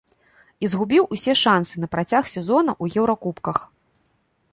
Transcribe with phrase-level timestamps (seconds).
[0.67, 3.57] І згубіў усе шансы на працяг сезона ў еўракубках.